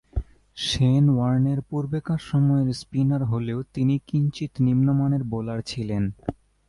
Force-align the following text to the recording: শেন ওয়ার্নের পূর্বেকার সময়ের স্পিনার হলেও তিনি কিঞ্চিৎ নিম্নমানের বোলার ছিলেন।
শেন 0.57 1.03
ওয়ার্নের 1.09 1.59
পূর্বেকার 1.61 2.21
সময়ের 2.21 2.67
স্পিনার 2.73 3.21
হলেও 3.23 3.59
তিনি 3.73 3.95
কিঞ্চিৎ 4.07 4.51
নিম্নমানের 4.59 5.23
বোলার 5.23 5.59
ছিলেন। 5.61 6.03